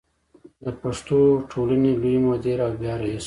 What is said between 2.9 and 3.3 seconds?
رئیس و.